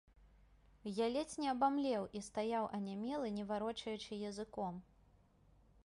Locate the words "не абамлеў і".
1.43-2.21